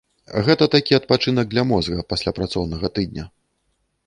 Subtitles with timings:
[0.47, 3.29] Гэта такі адпачынак для мозга пасля працоўнага тыдня.